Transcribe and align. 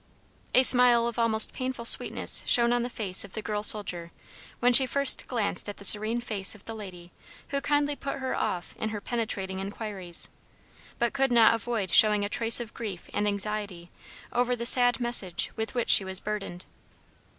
A 0.55 0.63
smile 0.63 1.05
of 1.05 1.19
almost 1.19 1.53
painful 1.53 1.85
sweetness 1.85 2.41
shone 2.47 2.73
on 2.73 2.81
the 2.81 2.89
face 2.89 3.23
of 3.23 3.33
the 3.33 3.41
girl 3.43 3.61
soldier 3.61 4.11
when 4.59 4.73
she 4.73 4.87
first 4.87 5.27
glanced 5.27 5.69
at 5.69 5.77
the 5.77 5.85
serene 5.85 6.21
face 6.21 6.55
of 6.55 6.63
the 6.63 6.73
lady 6.73 7.11
who 7.49 7.61
kindly 7.61 7.95
put 7.95 8.15
her 8.17 8.33
off 8.33 8.73
in 8.79 8.89
her 8.89 8.99
penetrating 8.99 9.59
inquiries, 9.59 10.27
but 10.97 11.13
could 11.13 11.31
not 11.31 11.53
avoid 11.53 11.91
showing 11.91 12.25
a 12.25 12.29
trace 12.29 12.59
of 12.59 12.73
grief 12.73 13.11
and 13.13 13.27
anxiety 13.27 13.91
over 14.33 14.55
the 14.55 14.65
sad 14.65 14.99
message 14.99 15.51
with 15.55 15.75
which 15.75 15.91
she 15.91 16.03
was 16.03 16.19
burdened. 16.19 16.65